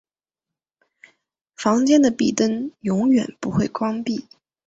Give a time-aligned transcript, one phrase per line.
[1.55, 4.25] 房间的壁灯永远不会关闭。